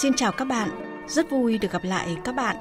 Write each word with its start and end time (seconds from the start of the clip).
xin 0.00 0.14
chào 0.14 0.32
các 0.32 0.44
bạn, 0.44 0.70
rất 1.08 1.30
vui 1.30 1.58
được 1.58 1.70
gặp 1.72 1.84
lại 1.84 2.16
các 2.24 2.34
bạn. 2.34 2.56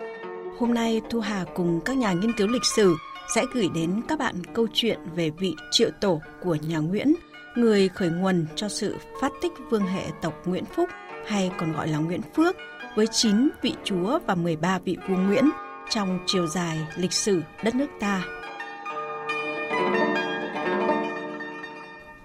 Hôm 0.60 0.74
nay 0.74 1.02
Thu 1.10 1.20
Hà 1.20 1.46
cùng 1.56 1.82
các 1.86 1.98
nhà 1.98 2.14
nghiên 2.14 2.34
cứu 2.34 2.48
lịch 2.48 2.66
sử 2.76 2.96
sẽ 3.36 3.46
gửi 3.54 3.70
đến 3.76 4.02
các 4.08 4.20
bạn 4.20 4.36
câu 4.54 4.68
chuyện 4.74 5.00
về 5.16 5.30
vị 5.30 5.56
triệu 5.72 5.90
tổ 6.02 6.22
của 6.42 6.56
nhà 6.56 6.78
Nguyễn, 6.78 7.14
người 7.56 7.90
khởi 7.90 8.10
nguồn 8.10 8.46
cho 8.56 8.70
sự 8.70 8.98
phát 9.22 9.32
tích 9.42 9.52
vương 9.70 9.86
hệ 9.86 10.04
tộc 10.22 10.34
Nguyễn 10.46 10.66
Phúc 10.66 10.90
hay 11.28 11.52
còn 11.58 11.74
gọi 11.74 11.88
là 11.88 11.98
Nguyễn 11.98 12.22
Phước 12.36 12.56
với 12.96 13.08
9 13.08 13.50
vị 13.62 13.76
chúa 13.84 14.20
và 14.28 14.36
13 14.36 14.80
vị 14.80 14.98
vua 15.08 15.18
Nguyễn 15.18 15.50
trong 15.90 16.20
chiều 16.26 16.48
dài 16.48 16.88
lịch 16.96 17.14
sử 17.14 17.42
đất 17.64 17.76
nước 17.76 17.90
ta. 18.00 18.24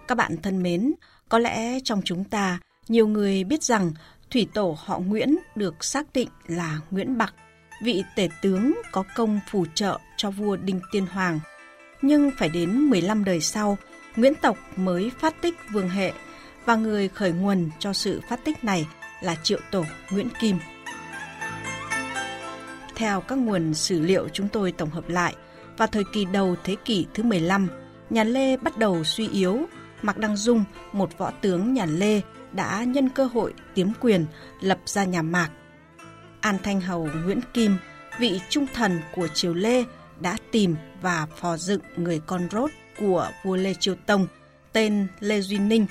Các 0.08 0.14
bạn 0.14 0.36
thân 0.42 0.62
mến, 0.62 0.92
có 1.28 1.38
lẽ 1.38 1.80
trong 1.84 2.00
chúng 2.04 2.24
ta 2.24 2.58
nhiều 2.88 3.06
người 3.06 3.44
biết 3.44 3.62
rằng 3.62 3.92
thủy 4.30 4.48
tổ 4.54 4.76
họ 4.78 4.98
Nguyễn 4.98 5.38
được 5.54 5.84
xác 5.84 6.12
định 6.14 6.28
là 6.46 6.80
Nguyễn 6.90 7.18
Bạc, 7.18 7.34
vị 7.82 8.04
tể 8.16 8.28
tướng 8.42 8.74
có 8.92 9.04
công 9.16 9.40
phù 9.50 9.66
trợ 9.74 9.98
cho 10.16 10.30
vua 10.30 10.56
Đinh 10.56 10.80
Tiên 10.92 11.06
Hoàng. 11.06 11.40
Nhưng 12.02 12.30
phải 12.38 12.48
đến 12.48 12.78
15 12.78 13.24
đời 13.24 13.40
sau, 13.40 13.78
Nguyễn 14.16 14.34
tộc 14.34 14.58
mới 14.76 15.10
phát 15.18 15.42
tích 15.42 15.54
vương 15.72 15.88
hệ 15.88 16.12
và 16.64 16.76
người 16.76 17.08
khởi 17.08 17.32
nguồn 17.32 17.70
cho 17.78 17.92
sự 17.92 18.20
phát 18.28 18.44
tích 18.44 18.64
này 18.64 18.86
là 19.22 19.36
triệu 19.42 19.58
tổ 19.70 19.84
Nguyễn 20.10 20.28
Kim. 20.40 20.58
Theo 22.94 23.20
các 23.20 23.38
nguồn 23.38 23.74
sử 23.74 24.00
liệu 24.00 24.28
chúng 24.28 24.48
tôi 24.48 24.72
tổng 24.72 24.90
hợp 24.90 25.08
lại, 25.08 25.34
vào 25.76 25.88
thời 25.88 26.04
kỳ 26.12 26.24
đầu 26.24 26.56
thế 26.64 26.76
kỷ 26.84 27.06
thứ 27.14 27.22
15, 27.22 27.68
nhà 28.10 28.24
Lê 28.24 28.56
bắt 28.56 28.78
đầu 28.78 29.04
suy 29.04 29.28
yếu. 29.28 29.60
Mạc 30.02 30.18
Đăng 30.18 30.36
Dung, 30.36 30.64
một 30.92 31.18
võ 31.18 31.30
tướng 31.30 31.74
nhà 31.74 31.86
Lê, 31.86 32.20
đã 32.52 32.84
nhân 32.84 33.08
cơ 33.08 33.24
hội 33.24 33.54
tiếm 33.74 33.92
quyền 34.00 34.26
lập 34.60 34.78
ra 34.84 35.04
nhà 35.04 35.22
Mạc. 35.22 35.50
An 36.40 36.56
Thanh 36.62 36.80
Hầu 36.80 37.08
Nguyễn 37.24 37.40
Kim, 37.54 37.76
vị 38.18 38.40
trung 38.48 38.66
thần 38.74 39.00
của 39.14 39.28
triều 39.28 39.54
Lê, 39.54 39.84
đã 40.20 40.36
tìm 40.50 40.76
và 41.02 41.26
phò 41.36 41.56
dựng 41.56 41.80
người 41.96 42.20
con 42.26 42.48
rốt 42.50 42.70
của 42.98 43.30
vua 43.44 43.56
Lê 43.56 43.74
Chiêu 43.74 43.94
Tông, 44.06 44.26
tên 44.72 45.06
Lê 45.20 45.40
Duy 45.40 45.58
Ninh, 45.58 45.86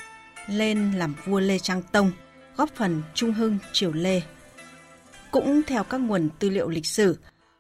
lên 0.47 0.91
làm 0.91 1.15
vua 1.25 1.39
Lê 1.39 1.59
Trang 1.59 1.81
Tông, 1.91 2.11
góp 2.57 2.69
phần 2.75 3.01
trung 3.13 3.33
hưng 3.33 3.57
triều 3.73 3.93
Lê. 3.93 4.21
Cũng 5.31 5.61
theo 5.67 5.83
các 5.83 5.97
nguồn 5.97 6.29
tư 6.39 6.49
liệu 6.49 6.69
lịch 6.69 6.85
sử, 6.85 7.17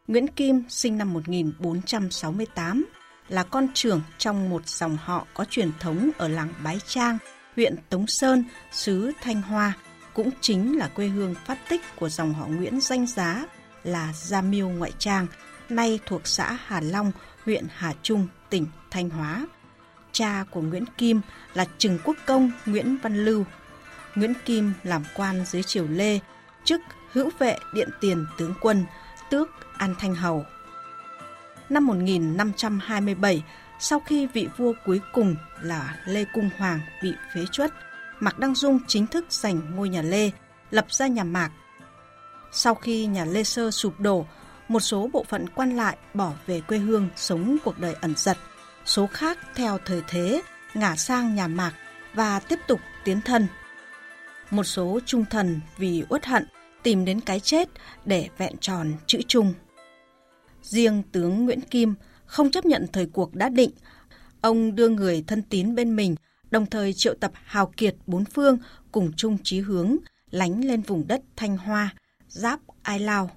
Nguyễn 0.07 0.27
Kim 0.27 0.63
sinh 0.69 0.97
năm 0.97 1.13
1468, 1.13 2.85
là 3.29 3.43
con 3.43 3.67
trưởng 3.73 4.01
trong 4.17 4.49
một 4.49 4.67
dòng 4.67 4.97
họ 4.97 5.27
có 5.33 5.45
truyền 5.49 5.71
thống 5.79 6.09
ở 6.17 6.27
làng 6.27 6.53
Bái 6.63 6.79
Trang, 6.87 7.17
huyện 7.57 7.75
Tống 7.89 8.07
Sơn, 8.07 8.43
xứ 8.71 9.11
Thanh 9.21 9.41
Hoa, 9.41 9.73
cũng 10.13 10.29
chính 10.41 10.77
là 10.77 10.87
quê 10.87 11.07
hương 11.07 11.35
phát 11.45 11.57
tích 11.69 11.81
của 11.95 12.09
dòng 12.09 12.33
họ 12.33 12.47
Nguyễn 12.47 12.81
danh 12.81 13.07
giá 13.07 13.45
là 13.83 14.13
Gia 14.13 14.41
Miêu 14.41 14.69
Ngoại 14.69 14.91
Trang, 14.99 15.27
nay 15.69 15.99
thuộc 16.05 16.27
xã 16.27 16.57
Hà 16.65 16.81
Long, 16.81 17.11
huyện 17.45 17.65
Hà 17.75 17.93
Trung, 18.03 18.27
tỉnh 18.49 18.65
Thanh 18.91 19.09
Hóa. 19.09 19.47
Cha 20.11 20.43
của 20.51 20.61
Nguyễn 20.61 20.85
Kim 20.97 21.21
là 21.53 21.65
Trừng 21.77 21.99
Quốc 22.03 22.17
Công 22.25 22.51
Nguyễn 22.65 22.97
Văn 22.97 23.25
Lưu. 23.25 23.45
Nguyễn 24.15 24.33
Kim 24.45 24.73
làm 24.83 25.03
quan 25.15 25.45
dưới 25.45 25.63
triều 25.63 25.87
Lê, 25.87 26.19
chức 26.63 26.81
hữu 27.11 27.29
vệ 27.39 27.57
điện 27.73 27.89
tiền 28.01 28.25
tướng 28.37 28.53
quân, 28.61 28.85
tước 29.29 29.49
An 29.77 29.95
Thanh 29.99 30.15
Hầu. 30.15 30.45
Năm 31.69 31.85
1527, 31.85 33.43
sau 33.79 33.99
khi 33.99 34.25
vị 34.25 34.47
vua 34.57 34.73
cuối 34.85 35.01
cùng 35.13 35.35
là 35.61 35.97
Lê 36.05 36.25
Cung 36.33 36.49
Hoàng 36.57 36.79
bị 37.03 37.13
phế 37.33 37.45
truất, 37.51 37.73
Mạc 38.19 38.39
Đăng 38.39 38.55
Dung 38.55 38.79
chính 38.87 39.07
thức 39.07 39.25
giành 39.29 39.75
ngôi 39.75 39.89
nhà 39.89 40.01
Lê, 40.01 40.31
lập 40.71 40.85
ra 40.89 41.07
nhà 41.07 41.23
Mạc. 41.23 41.51
Sau 42.51 42.75
khi 42.75 43.05
nhà 43.05 43.25
Lê 43.25 43.43
Sơ 43.43 43.71
sụp 43.71 43.99
đổ, 43.99 44.25
một 44.67 44.79
số 44.79 45.09
bộ 45.13 45.25
phận 45.29 45.49
quan 45.49 45.77
lại 45.77 45.97
bỏ 46.13 46.33
về 46.45 46.61
quê 46.61 46.77
hương 46.77 47.09
sống 47.15 47.57
cuộc 47.63 47.79
đời 47.79 47.95
ẩn 48.01 48.13
giật, 48.17 48.37
số 48.85 49.07
khác 49.07 49.37
theo 49.55 49.77
thời 49.85 50.01
thế 50.07 50.41
ngả 50.73 50.95
sang 50.95 51.35
nhà 51.35 51.47
Mạc 51.47 51.73
và 52.13 52.39
tiếp 52.39 52.59
tục 52.67 52.79
tiến 53.03 53.21
thân. 53.21 53.47
Một 54.51 54.63
số 54.63 54.99
trung 55.05 55.25
thần 55.25 55.59
vì 55.77 56.03
uất 56.09 56.25
hận 56.25 56.47
tìm 56.83 57.05
đến 57.05 57.21
cái 57.21 57.39
chết 57.39 57.69
để 58.05 58.29
vẹn 58.37 58.57
tròn 58.57 58.93
chữ 59.07 59.19
trung. 59.27 59.53
Riêng 60.61 61.03
tướng 61.11 61.45
Nguyễn 61.45 61.61
Kim 61.61 61.95
không 62.27 62.51
chấp 62.51 62.65
nhận 62.65 62.87
thời 62.93 63.05
cuộc 63.05 63.35
đã 63.35 63.49
định, 63.49 63.71
ông 64.41 64.75
đưa 64.75 64.89
người 64.89 65.23
thân 65.27 65.41
tín 65.41 65.75
bên 65.75 65.95
mình, 65.95 66.15
đồng 66.51 66.65
thời 66.65 66.93
triệu 66.93 67.13
tập 67.13 67.31
hào 67.33 67.71
kiệt 67.77 67.95
bốn 68.07 68.25
phương 68.25 68.57
cùng 68.91 69.11
chung 69.17 69.37
chí 69.43 69.59
hướng, 69.59 69.97
lánh 70.31 70.65
lên 70.65 70.81
vùng 70.81 71.07
đất 71.07 71.21
Thanh 71.35 71.57
Hoa, 71.57 71.95
giáp 72.27 72.59
Ai 72.81 72.99
Lao. 72.99 73.29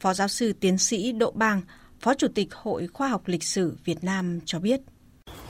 Phó 0.00 0.14
giáo 0.14 0.28
sư 0.28 0.52
tiến 0.60 0.78
sĩ 0.78 1.12
Đỗ 1.12 1.30
Bang, 1.30 1.60
Phó 2.00 2.14
Chủ 2.14 2.28
tịch 2.34 2.54
Hội 2.54 2.86
Khoa 2.86 3.08
học 3.08 3.22
Lịch 3.26 3.44
sử 3.44 3.76
Việt 3.84 4.04
Nam 4.04 4.40
cho 4.44 4.58
biết. 4.58 4.80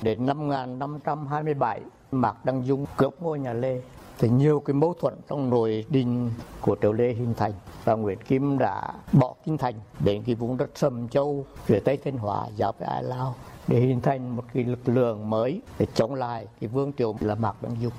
Đến 0.02 0.26
năm 0.26 0.48
1527, 0.48 1.80
Mạc 2.10 2.44
Đăng 2.44 2.66
Dung 2.66 2.86
cướp 2.96 3.22
ngôi 3.22 3.38
nhà 3.38 3.52
Lê 3.52 3.80
thì 4.18 4.28
nhiều 4.28 4.60
cái 4.60 4.74
mâu 4.74 4.94
thuẫn 5.00 5.14
trong 5.28 5.50
nội 5.50 5.84
đình 5.88 6.30
của 6.60 6.76
triều 6.82 6.92
lê 6.92 7.12
hình 7.12 7.34
thành 7.36 7.52
và 7.84 7.94
nguyễn 7.94 8.18
kim 8.18 8.58
đã 8.58 8.94
bỏ 9.12 9.34
kinh 9.44 9.58
thành 9.58 9.74
đến 10.04 10.22
cái 10.26 10.34
vùng 10.34 10.56
đất 10.56 10.70
sầm 10.74 11.08
châu 11.08 11.46
phía 11.64 11.80
tây 11.80 11.98
thanh 12.04 12.18
hóa, 12.18 12.46
giáp 12.58 12.78
với 12.78 12.88
ai 12.88 13.02
lao, 13.02 13.34
để 13.68 13.80
hình 13.80 14.00
thành 14.00 14.36
một 14.36 14.44
cái 14.54 14.64
lực 14.64 14.88
lượng 14.88 15.30
mới 15.30 15.60
để 15.78 15.86
chống 15.94 16.14
lại 16.14 16.46
cái 16.60 16.68
vương 16.68 16.92
triều 16.92 17.16
là 17.20 17.34
mạc 17.34 17.62
đăng 17.62 17.80
dung 17.80 17.92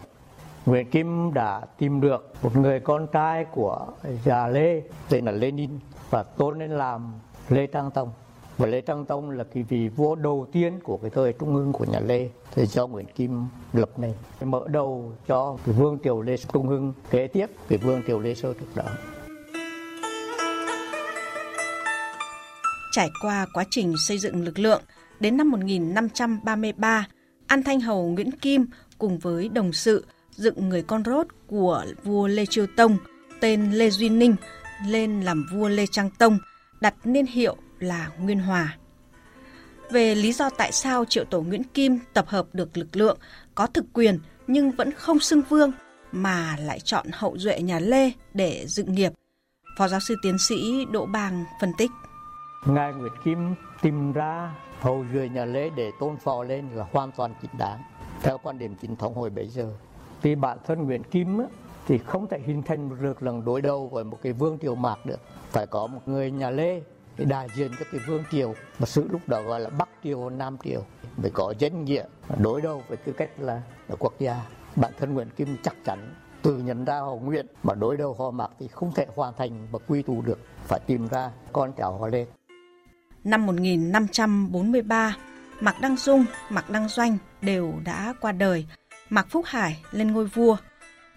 Nguyễn 0.65 0.89
Kim 0.89 1.33
đã 1.33 1.61
tìm 1.77 2.01
được 2.01 2.33
một 2.43 2.55
người 2.55 2.79
con 2.79 3.07
trai 3.07 3.45
của 3.45 3.87
già 4.23 4.47
Lê 4.47 4.81
tên 5.09 5.25
là 5.25 5.31
Lenin 5.31 5.79
và 6.09 6.23
tôn 6.23 6.59
lên 6.59 6.71
làm 6.71 7.13
Lê 7.49 7.67
Trang 7.67 7.91
Tông 7.91 8.09
và 8.57 8.67
Lê 8.67 8.81
Trang 8.81 9.05
Tông 9.05 9.29
là 9.29 9.43
cái 9.53 9.63
vị 9.63 9.87
vua 9.87 10.15
đầu 10.15 10.47
tiên 10.51 10.79
của 10.83 10.97
cái 10.97 11.09
thời 11.09 11.33
trung 11.33 11.53
hưng 11.53 11.73
của 11.73 11.85
nhà 11.85 11.99
Lê 11.99 12.29
thì 12.51 12.65
do 12.65 12.87
Nguyễn 12.87 13.05
Kim 13.15 13.45
lập 13.73 13.99
này 13.99 14.13
mở 14.41 14.61
đầu 14.67 15.13
cho 15.27 15.57
cái 15.65 15.75
vương 15.75 15.97
triều 16.03 16.21
Lê 16.21 16.37
Trung 16.37 16.67
Hưng 16.67 16.93
kế 17.09 17.27
tiếp 17.27 17.47
cái 17.67 17.77
vương 17.77 18.01
triều 18.07 18.19
Lê 18.19 18.33
Sơ 18.33 18.53
trước 18.53 18.75
đó. 18.75 18.85
Trải 22.91 23.09
qua 23.21 23.45
quá 23.53 23.63
trình 23.69 23.93
xây 23.97 24.17
dựng 24.17 24.43
lực 24.43 24.59
lượng, 24.59 24.81
đến 25.19 25.37
năm 25.37 25.51
1533, 25.51 27.07
An 27.47 27.63
Thanh 27.63 27.79
Hầu 27.79 28.07
Nguyễn 28.07 28.31
Kim 28.31 28.65
cùng 28.97 29.17
với 29.17 29.49
đồng 29.49 29.73
sự 29.73 30.05
dựng 30.31 30.69
người 30.69 30.81
con 30.81 31.03
rốt 31.03 31.27
của 31.47 31.85
vua 32.03 32.27
Lê 32.27 32.45
Chiêu 32.45 32.65
Tông 32.77 32.97
tên 33.39 33.71
Lê 33.71 33.89
Duy 33.89 34.09
Ninh 34.09 34.35
lên 34.87 35.21
làm 35.21 35.45
vua 35.53 35.67
Lê 35.67 35.85
Trang 35.91 36.09
Tông, 36.19 36.37
đặt 36.81 36.95
niên 37.03 37.25
hiệu 37.25 37.55
là 37.85 38.09
Nguyên 38.19 38.39
Hòa. 38.39 38.77
Về 39.91 40.15
lý 40.15 40.33
do 40.33 40.49
tại 40.49 40.71
sao 40.71 41.05
triệu 41.05 41.25
tổ 41.25 41.41
Nguyễn 41.41 41.63
Kim 41.63 41.99
tập 42.13 42.25
hợp 42.27 42.45
được 42.53 42.77
lực 42.77 42.95
lượng 42.95 43.17
có 43.55 43.67
thực 43.67 43.85
quyền 43.93 44.19
nhưng 44.47 44.71
vẫn 44.71 44.91
không 44.91 45.19
xưng 45.19 45.41
vương 45.49 45.71
mà 46.11 46.55
lại 46.59 46.79
chọn 46.79 47.05
hậu 47.13 47.37
duệ 47.37 47.61
nhà 47.61 47.79
Lê 47.79 48.11
để 48.33 48.65
dựng 48.67 48.93
nghiệp, 48.93 49.11
Phó 49.77 49.87
giáo 49.87 49.99
sư 49.99 50.15
tiến 50.23 50.37
sĩ 50.39 50.85
Đỗ 50.91 51.05
Bàng 51.05 51.45
phân 51.61 51.71
tích. 51.77 51.91
Ngài 52.65 52.93
Nguyễn 52.93 53.13
Kim 53.23 53.55
tìm 53.81 54.13
ra 54.13 54.55
hậu 54.79 55.05
duệ 55.13 55.29
nhà 55.29 55.45
Lê 55.45 55.69
để 55.69 55.91
tôn 55.99 56.17
phò 56.17 56.43
lên 56.43 56.69
là 56.73 56.85
hoàn 56.91 57.11
toàn 57.11 57.33
chính 57.41 57.51
đáng 57.57 57.83
theo 58.21 58.37
quan 58.43 58.59
điểm 58.59 58.75
chính 58.81 58.95
thống 58.95 59.15
hồi 59.15 59.29
bấy 59.29 59.47
giờ. 59.47 59.73
Vì 60.21 60.35
bản 60.35 60.57
thân 60.67 60.85
Nguyễn 60.85 61.03
Kim 61.03 61.39
thì 61.87 61.97
không 61.97 62.27
thể 62.27 62.39
hình 62.45 62.63
thành 62.63 62.89
một 62.89 62.95
lực 62.99 63.23
lượng 63.23 63.45
đối 63.45 63.61
đầu 63.61 63.87
với 63.87 64.03
một 64.03 64.19
cái 64.23 64.33
vương 64.33 64.57
triều 64.61 64.75
mạc 64.75 65.05
được. 65.05 65.19
Phải 65.51 65.67
có 65.67 65.87
một 65.87 66.01
người 66.05 66.31
nhà 66.31 66.49
Lê 66.49 66.81
đại 67.17 67.47
diện 67.55 67.71
cho 67.79 67.85
cái 67.91 68.01
vương 68.07 68.23
triều 68.31 68.55
mà 68.79 68.85
sự 68.85 69.07
lúc 69.11 69.21
đó 69.27 69.41
gọi 69.41 69.59
là 69.59 69.69
bắc 69.69 69.89
triều 70.03 70.29
nam 70.29 70.57
triều 70.63 70.85
phải 71.21 71.31
có 71.33 71.53
danh 71.59 71.85
nghĩa 71.85 72.03
đối 72.37 72.61
đầu 72.61 72.83
với 72.87 72.97
tư 72.97 73.11
cách 73.11 73.29
là, 73.39 73.61
là 73.87 73.95
quốc 73.99 74.13
gia 74.19 74.41
bản 74.75 74.91
thân 74.99 75.13
nguyễn 75.13 75.29
kim 75.29 75.57
chắc 75.63 75.75
chắn 75.85 76.13
từ 76.41 76.57
nhận 76.57 76.85
ra 76.85 76.99
họ 76.99 77.15
nguyện 77.15 77.45
mà 77.63 77.73
đối 77.73 77.97
đầu 77.97 78.15
họ 78.19 78.31
mặc 78.31 78.51
thì 78.59 78.67
không 78.67 78.91
thể 78.95 79.05
hoàn 79.15 79.33
thành 79.37 79.67
và 79.71 79.79
quy 79.87 80.01
tụ 80.01 80.21
được 80.21 80.39
phải 80.67 80.79
tìm 80.87 81.07
ra 81.07 81.31
con 81.53 81.73
cháu 81.77 81.97
họ 81.97 82.07
lên 82.07 82.27
năm 83.23 83.45
1543 83.45 85.15
Mạc 85.61 85.81
Đăng 85.81 85.97
Dung, 85.97 86.25
Mạc 86.49 86.69
Đăng 86.69 86.89
Doanh 86.89 87.17
đều 87.41 87.73
đã 87.85 88.13
qua 88.21 88.31
đời. 88.31 88.65
Mạc 89.09 89.27
Phúc 89.29 89.45
Hải 89.47 89.83
lên 89.91 90.11
ngôi 90.11 90.25
vua. 90.25 90.57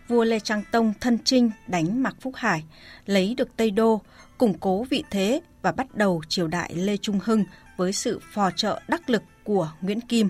Vua 0.09 0.25
Lê 0.25 0.41
Trang 0.41 0.63
Tông 0.71 0.93
thân 1.01 1.19
chinh 1.25 1.51
đánh 1.67 2.03
Mạc 2.03 2.15
Phúc 2.21 2.33
Hải, 2.37 2.65
lấy 3.07 3.35
được 3.35 3.57
Tây 3.57 3.71
Đô, 3.71 4.01
củng 4.39 4.59
cố 4.59 4.85
vị 4.91 5.05
thế 5.11 5.41
và 5.63 5.73
bắt 5.73 5.95
đầu 5.95 6.23
triều 6.29 6.49
đại 6.49 6.75
Lê 6.75 6.97
Trung 6.97 7.21
Hưng 7.25 7.45
với 7.77 7.93
sự 7.93 8.21
phò 8.33 8.51
trợ 8.51 8.81
đắc 8.89 9.11
lực 9.11 9.23
của 9.45 9.73
Nguyễn 9.81 10.01
Kim. 10.01 10.29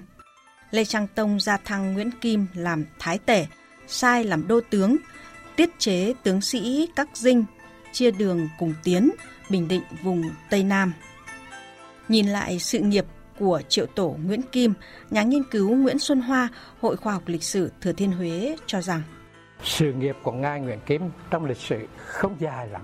Lê 0.71 0.85
Trang 0.85 1.07
Tông 1.15 1.41
gia 1.41 1.57
thăng 1.57 1.95
Nguyễn 1.95 2.11
Kim 2.21 2.47
làm 2.55 2.85
thái 2.99 3.19
tể, 3.19 3.47
sai 3.87 4.25
làm 4.25 4.49
đô 4.49 4.61
tướng, 4.71 4.97
tiết 5.57 5.71
chế 5.79 6.15
tướng 6.23 6.41
sĩ 6.41 6.89
các 6.97 7.09
dinh, 7.15 7.45
chia 7.93 8.11
đường 8.11 8.49
cùng 8.59 8.75
tiến, 8.85 9.11
bình 9.51 9.69
định 9.69 9.83
vùng 10.03 10.23
Tây 10.51 10.63
Nam. 10.63 10.93
Nhìn 12.09 12.27
lại 12.27 12.59
sự 12.59 12.79
nghiệp 12.79 13.05
của 13.39 13.63
triệu 13.69 13.87
tổ 13.87 14.17
Nguyễn 14.25 14.43
Kim, 14.43 14.75
nhà 15.11 15.23
nghiên 15.23 15.43
cứu 15.51 15.77
Nguyễn 15.77 15.99
Xuân 15.99 16.21
Hoa, 16.21 16.49
Hội 16.81 16.97
Khoa 16.97 17.13
học 17.13 17.23
Lịch 17.27 17.43
sử 17.43 17.71
Thừa 17.81 17.93
Thiên 17.93 18.13
Huế 18.13 18.57
cho 18.67 18.83
rằng 18.83 19.03
sự 19.63 19.93
nghiệp 19.93 20.17
của 20.23 20.33
ngài 20.33 20.61
Nguyễn 20.61 20.81
Kim 20.87 21.11
trong 21.31 21.45
lịch 21.45 21.57
sử 21.57 21.87
không 21.97 22.35
dài 22.39 22.69
lắm. 22.69 22.83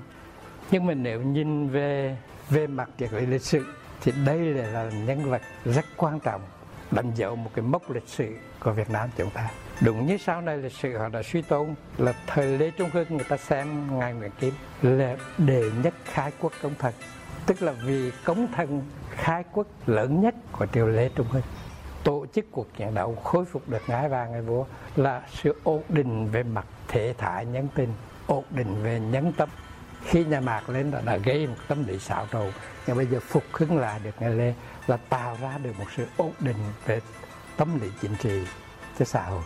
Nhưng 0.70 0.86
mà 0.86 0.94
nếu 0.94 1.22
nhìn 1.22 1.68
về 1.68 2.16
về 2.50 2.66
mặt 2.66 2.88
cái 2.98 3.26
lịch 3.26 3.42
sử, 3.42 3.64
thì 4.00 4.12
đây 4.26 4.38
là 4.38 4.90
nhân 5.06 5.30
vật 5.30 5.42
rất 5.64 5.84
quan 5.96 6.20
trọng 6.20 6.40
đánh 6.90 7.12
dấu 7.14 7.36
một 7.36 7.50
cái 7.54 7.62
mốc 7.62 7.90
lịch 7.90 8.08
sử 8.08 8.28
của 8.60 8.72
Việt 8.72 8.90
Nam 8.90 9.08
chúng 9.16 9.30
ta. 9.30 9.50
Đúng 9.80 10.06
như 10.06 10.18
sau 10.18 10.40
này 10.40 10.56
lịch 10.56 10.72
sử 10.72 10.98
họ 10.98 11.08
đã 11.08 11.22
suy 11.22 11.42
tôn 11.42 11.74
là 11.98 12.14
thời 12.26 12.58
Lê 12.58 12.70
Trung 12.70 12.90
Hưng, 12.92 13.06
người 13.10 13.26
ta 13.28 13.36
xem 13.36 13.98
ngài 13.98 14.14
Nguyễn 14.14 14.30
Kim 14.40 14.54
là 14.82 15.16
đệ 15.38 15.70
nhất 15.82 15.94
khai 16.04 16.32
quốc 16.40 16.52
công 16.62 16.74
thần. 16.78 16.94
Tức 17.46 17.62
là 17.62 17.72
vì 17.72 18.10
công 18.24 18.52
thần 18.52 18.82
khai 19.10 19.44
quốc 19.52 19.66
lớn 19.86 20.20
nhất 20.20 20.34
của 20.52 20.66
triều 20.66 20.86
Lê 20.86 21.08
Trung 21.08 21.26
Hưng 21.30 21.42
tổ 22.04 22.26
chức 22.34 22.44
cuộc 22.50 22.76
chiến 22.76 22.94
đấu 22.94 23.14
khôi 23.24 23.44
phục 23.44 23.68
được 23.68 23.82
ngai 23.86 24.08
vàng 24.08 24.32
ngài 24.32 24.42
vua 24.42 24.64
là 24.96 25.22
sự 25.42 25.54
ổn 25.64 25.82
định 25.88 26.28
về 26.32 26.42
mặt 26.42 26.66
thể 26.88 27.14
thái 27.18 27.46
nhân 27.46 27.68
tình 27.74 27.92
ổn 28.26 28.44
định 28.50 28.82
về 28.82 29.00
nhân 29.00 29.32
tâm 29.36 29.48
khi 30.04 30.24
nhà 30.24 30.40
mạc 30.40 30.68
lên 30.68 30.90
đã, 30.90 31.00
đã 31.00 31.16
gây 31.16 31.46
một 31.46 31.56
tâm 31.68 31.86
lý 31.86 31.98
xáo 31.98 32.26
trộn 32.32 32.52
nhưng 32.86 32.96
bây 32.96 33.06
giờ 33.06 33.20
phục 33.20 33.44
hưng 33.52 33.78
lại 33.78 34.00
được 34.04 34.10
ngày 34.20 34.30
lê 34.30 34.54
là 34.86 34.96
tạo 34.96 35.36
ra 35.40 35.58
được 35.58 35.72
một 35.78 35.86
sự 35.96 36.06
ổn 36.16 36.32
định 36.40 36.56
về 36.86 37.00
tâm 37.56 37.80
lý 37.80 37.88
chính 38.00 38.14
trị 38.22 38.42
cho 38.98 39.04
xã 39.04 39.22
hội 39.22 39.42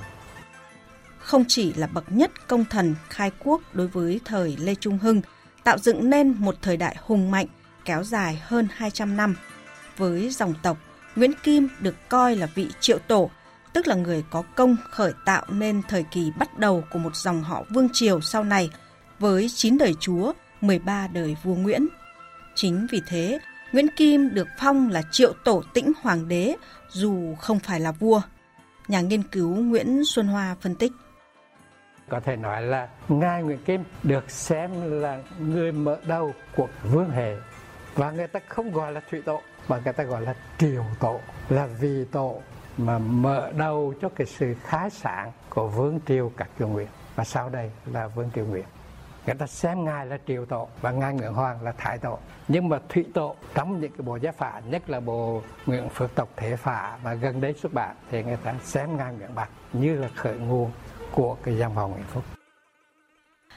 không 1.28 1.44
chỉ 1.48 1.72
là 1.72 1.86
bậc 1.86 2.12
nhất 2.12 2.48
công 2.48 2.64
thần 2.64 2.94
khai 3.08 3.30
quốc 3.38 3.62
đối 3.72 3.86
với 3.86 4.20
thời 4.24 4.56
Lê 4.56 4.74
Trung 4.74 4.98
Hưng, 4.98 5.20
tạo 5.64 5.78
dựng 5.78 6.10
nên 6.10 6.34
một 6.38 6.54
thời 6.62 6.76
đại 6.76 6.96
hùng 7.00 7.30
mạnh 7.30 7.46
kéo 7.84 8.04
dài 8.04 8.42
hơn 8.44 8.68
200 8.72 9.16
năm. 9.16 9.36
Với 9.96 10.30
dòng 10.30 10.54
tộc, 10.62 10.76
Nguyễn 11.18 11.32
Kim 11.42 11.68
được 11.80 11.94
coi 12.08 12.36
là 12.36 12.46
vị 12.54 12.68
triệu 12.80 12.98
tổ, 12.98 13.30
tức 13.72 13.86
là 13.86 13.94
người 13.94 14.24
có 14.30 14.42
công 14.54 14.76
khởi 14.90 15.12
tạo 15.24 15.44
nên 15.48 15.82
thời 15.88 16.02
kỳ 16.02 16.32
bắt 16.38 16.58
đầu 16.58 16.84
của 16.90 16.98
một 16.98 17.16
dòng 17.16 17.42
họ 17.42 17.64
vương 17.70 17.88
triều 17.92 18.20
sau 18.20 18.44
này 18.44 18.70
với 19.18 19.48
9 19.54 19.78
đời 19.78 19.94
chúa, 20.00 20.32
13 20.60 21.08
đời 21.12 21.36
vua 21.42 21.54
Nguyễn. 21.54 21.86
Chính 22.54 22.86
vì 22.90 23.02
thế, 23.06 23.38
Nguyễn 23.72 23.88
Kim 23.96 24.34
được 24.34 24.48
phong 24.58 24.90
là 24.90 25.02
triệu 25.10 25.32
tổ 25.44 25.62
tĩnh 25.74 25.92
hoàng 26.02 26.28
đế 26.28 26.54
dù 26.88 27.34
không 27.34 27.58
phải 27.58 27.80
là 27.80 27.92
vua. 27.92 28.20
Nhà 28.88 29.00
nghiên 29.00 29.22
cứu 29.22 29.54
Nguyễn 29.54 30.04
Xuân 30.04 30.26
Hoa 30.26 30.56
phân 30.60 30.74
tích. 30.74 30.92
Có 32.08 32.20
thể 32.20 32.36
nói 32.36 32.62
là 32.62 32.88
Ngài 33.08 33.42
Nguyễn 33.42 33.58
Kim 33.64 33.84
được 34.02 34.30
xem 34.30 35.00
là 35.00 35.22
người 35.40 35.72
mở 35.72 35.96
đầu 36.06 36.34
của 36.56 36.68
vương 36.92 37.10
hệ 37.10 37.36
và 37.98 38.10
người 38.10 38.26
ta 38.26 38.40
không 38.48 38.72
gọi 38.72 38.92
là 38.92 39.00
thủy 39.10 39.22
tổ, 39.24 39.40
mà 39.68 39.80
người 39.84 39.92
ta 39.92 40.04
gọi 40.04 40.22
là 40.22 40.34
triều 40.58 40.84
tổ, 41.00 41.20
là 41.48 41.66
vì 41.66 42.04
tổ 42.04 42.40
mà 42.76 42.98
mở 42.98 43.52
đầu 43.56 43.94
cho 44.00 44.08
cái 44.08 44.26
sự 44.26 44.54
khái 44.62 44.90
sản 44.90 45.32
của 45.48 45.68
vương 45.68 46.00
triều 46.06 46.32
các 46.36 46.48
triều 46.58 46.68
nguyện 46.68 46.88
và 47.14 47.24
sau 47.24 47.48
đây 47.48 47.70
là 47.92 48.08
vương 48.08 48.30
triều 48.34 48.46
nguyện 48.46 48.64
người 49.26 49.34
ta 49.34 49.46
xem 49.46 49.84
ngài 49.84 50.06
là 50.06 50.18
triều 50.26 50.46
tổ 50.46 50.68
và 50.80 50.90
ngài 50.90 51.14
nguyễn 51.14 51.32
hoàng 51.32 51.62
là 51.62 51.72
thái 51.72 51.98
tổ. 51.98 52.18
Nhưng 52.48 52.68
mà 52.68 52.78
thủy 52.88 53.04
tổ 53.14 53.34
trong 53.54 53.80
những 53.80 53.90
cái 53.90 54.00
bộ 54.00 54.16
giá 54.16 54.32
phả, 54.32 54.60
nhất 54.66 54.90
là 54.90 55.00
bộ 55.00 55.42
nguyễn 55.66 55.88
phước 55.88 56.14
tộc 56.14 56.28
thể 56.36 56.56
phả 56.56 56.98
và 57.02 57.14
gần 57.14 57.40
đây 57.40 57.54
xuất 57.62 57.72
bản, 57.72 57.96
thì 58.10 58.22
người 58.22 58.36
ta 58.36 58.54
xem 58.64 58.96
ngài 58.96 59.12
nguyễn 59.14 59.34
bạc 59.34 59.48
như 59.72 59.94
là 59.94 60.08
khởi 60.14 60.36
nguồn 60.36 60.70
của 61.12 61.36
cái 61.42 61.56
dòng 61.56 61.74
họ 61.74 61.88
nguyễn 61.88 62.04
phúc. 62.12 62.24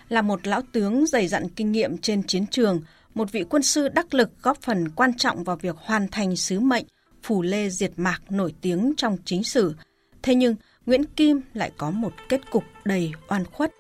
Là 0.10 0.22
một 0.22 0.48
lão 0.48 0.62
tướng 0.74 1.06
dày 1.08 1.28
dặn 1.28 1.50
kinh 1.50 1.72
nghiệm 1.72 1.98
trên 1.98 2.24
chiến 2.24 2.46
trường 2.48 2.82
một 3.14 3.32
vị 3.32 3.44
quân 3.50 3.64
sư 3.64 3.88
đắc 3.90 4.14
lực 4.14 4.30
góp 4.42 4.62
phần 4.62 4.90
quan 4.90 5.14
trọng 5.18 5.44
vào 5.44 5.56
việc 5.56 5.76
hoàn 5.78 6.08
thành 6.08 6.36
sứ 6.36 6.60
mệnh 6.60 6.86
phủ 7.24 7.42
lê 7.42 7.70
diệt 7.70 7.92
mạc 7.98 8.22
nổi 8.30 8.54
tiếng 8.62 8.94
trong 8.98 9.18
chính 9.26 9.44
sử. 9.44 9.76
Thế 10.22 10.36
nhưng, 10.36 10.56
Nguyễn 10.86 11.04
Kim 11.06 11.42
lại 11.54 11.72
có 11.78 11.92
một 11.92 12.14
kết 12.30 12.52
cục 12.52 12.64
đầy 12.86 13.12
oan 13.28 13.46
khuất. 13.46 13.72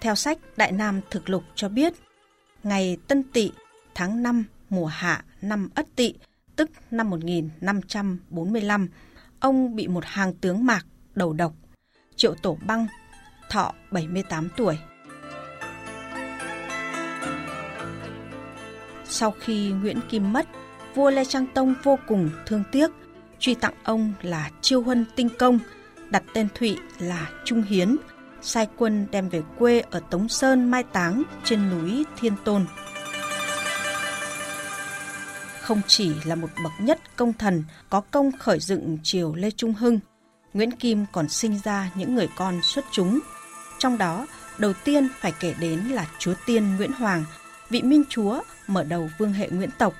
Theo 0.00 0.14
sách 0.14 0.38
Đại 0.56 0.72
Nam 0.72 1.00
Thực 1.10 1.30
Lục 1.30 1.42
cho 1.54 1.68
biết, 1.68 1.94
ngày 2.62 2.96
Tân 3.08 3.22
Tỵ 3.22 3.50
tháng 3.94 4.22
5 4.22 4.44
mùa 4.70 4.86
hạ 4.86 5.24
năm 5.42 5.68
Ất 5.74 5.86
Tỵ, 5.96 6.14
tức 6.56 6.70
năm 6.90 7.10
1545, 7.10 8.88
ông 9.40 9.76
bị 9.76 9.88
một 9.88 10.04
hàng 10.06 10.34
tướng 10.34 10.66
mạc 10.66 10.86
đầu 11.14 11.32
độc. 11.32 11.52
Triệu 12.16 12.34
Tổ 12.34 12.58
Băng, 12.66 12.86
thọ 13.50 13.74
78 13.90 14.48
tuổi. 14.56 14.78
Sau 19.16 19.34
khi 19.40 19.70
Nguyễn 19.70 20.00
Kim 20.08 20.32
mất, 20.32 20.46
vua 20.94 21.10
Lê 21.10 21.24
Trang 21.24 21.46
Tông 21.46 21.74
vô 21.82 21.98
cùng 22.06 22.30
thương 22.46 22.62
tiếc, 22.72 22.90
truy 23.38 23.54
tặng 23.54 23.74
ông 23.84 24.12
là 24.22 24.50
Chiêu 24.60 24.82
Huân 24.82 25.04
Tinh 25.16 25.28
Công, 25.38 25.58
đặt 26.10 26.22
tên 26.32 26.48
Thụy 26.54 26.78
là 26.98 27.28
Trung 27.44 27.62
Hiến, 27.62 27.96
sai 28.42 28.68
quân 28.76 29.06
đem 29.10 29.28
về 29.28 29.42
quê 29.58 29.80
ở 29.80 30.00
Tống 30.10 30.28
Sơn 30.28 30.70
mai 30.70 30.82
táng 30.82 31.22
trên 31.44 31.70
núi 31.70 32.04
Thiên 32.16 32.32
Tôn. 32.44 32.66
Không 35.60 35.80
chỉ 35.86 36.12
là 36.24 36.34
một 36.34 36.48
bậc 36.64 36.72
nhất 36.78 37.00
công 37.16 37.32
thần 37.32 37.64
có 37.90 38.00
công 38.00 38.32
khởi 38.38 38.60
dựng 38.60 38.98
triều 39.02 39.34
Lê 39.34 39.50
Trung 39.50 39.74
Hưng, 39.74 40.00
Nguyễn 40.54 40.70
Kim 40.70 41.04
còn 41.12 41.28
sinh 41.28 41.60
ra 41.64 41.90
những 41.94 42.14
người 42.14 42.28
con 42.36 42.62
xuất 42.62 42.84
chúng. 42.92 43.20
Trong 43.78 43.98
đó, 43.98 44.26
đầu 44.58 44.72
tiên 44.84 45.08
phải 45.20 45.32
kể 45.40 45.54
đến 45.60 45.80
là 45.80 46.06
chúa 46.18 46.34
tiên 46.46 46.76
Nguyễn 46.76 46.92
Hoàng, 46.92 47.24
vị 47.70 47.82
minh 47.82 48.02
chúa 48.08 48.40
mở 48.66 48.84
đầu 48.84 49.10
vương 49.18 49.32
hệ 49.32 49.48
Nguyễn 49.48 49.70
tộc 49.78 49.94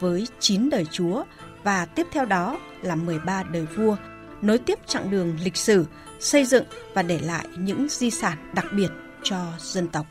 với 0.00 0.26
9 0.40 0.70
đời 0.70 0.84
chúa 0.90 1.24
và 1.62 1.84
tiếp 1.84 2.06
theo 2.12 2.24
đó 2.24 2.58
là 2.82 2.94
13 2.94 3.42
đời 3.42 3.66
vua, 3.76 3.96
nối 4.42 4.58
tiếp 4.58 4.78
chặng 4.86 5.10
đường 5.10 5.38
lịch 5.44 5.56
sử, 5.56 5.86
xây 6.20 6.44
dựng 6.44 6.64
và 6.94 7.02
để 7.02 7.18
lại 7.18 7.46
những 7.58 7.86
di 7.90 8.10
sản 8.10 8.52
đặc 8.54 8.66
biệt 8.72 8.88
cho 9.22 9.44
dân 9.58 9.88
tộc. 9.88 10.06